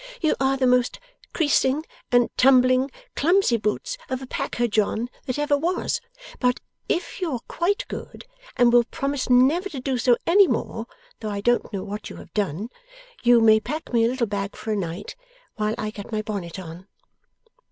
[0.19, 0.99] 'You are the most
[1.31, 6.01] creasing and tumbling Clumsy Boots of a packer, John, that ever was;
[6.39, 8.25] but if you're quite good,
[8.57, 10.87] and will promise never to do so any more
[11.19, 12.71] (though I don't know what you have done!)
[13.21, 15.15] you may pack me a little bag for a night,
[15.57, 16.87] while I get my bonnet on.